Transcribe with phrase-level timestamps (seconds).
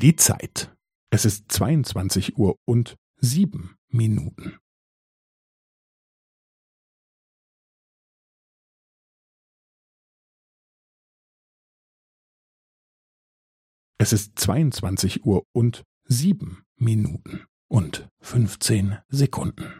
[0.00, 0.74] Die Zeit.
[1.10, 4.56] Es ist 22 Uhr und sieben Minuten.
[13.98, 19.79] Es ist 22 Uhr und sieben Minuten und 15 Sekunden.